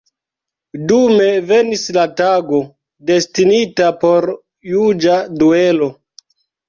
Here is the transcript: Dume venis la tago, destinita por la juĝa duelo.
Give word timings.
Dume 0.91 1.27
venis 1.51 1.83
la 1.99 2.05
tago, 2.23 2.61
destinita 3.11 3.93
por 4.05 4.31
la 4.33 4.37
juĝa 4.73 5.19
duelo. 5.43 5.91